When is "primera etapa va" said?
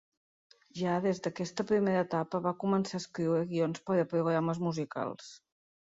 1.73-2.55